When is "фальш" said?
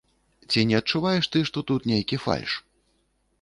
2.25-2.57